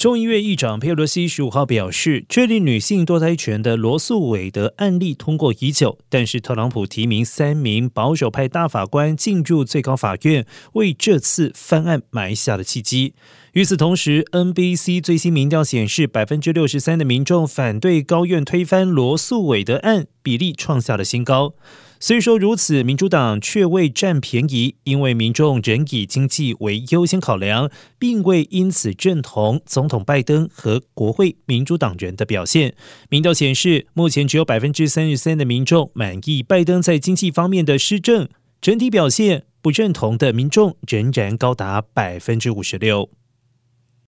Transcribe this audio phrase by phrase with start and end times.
[0.00, 13.12] 众议院议长佩洛西十五号表示，确立女性堕胎权的罗素韦德案例通过已久，但是特朗普提名三名保守派大法官进入最高法院，为这次翻案埋下了契机。
[13.52, 21.52] 与此同时，NBC 最新民调显示，百分之六十三的民众反对高院推翻罗素韦德案，比例创下了新高。
[22.02, 32.74] 虽说如此，民主党却未占便宜，因为民众仍以经济为优先考量，并未因此认同总统拜登和国会民主党人的表现。
[33.10, 38.26] 民调显示，目前只有百分之三十三的民众满意拜登在经济方面的施政，
[38.62, 43.10] 整体表现不认同的民众仍然高达百分之五十六。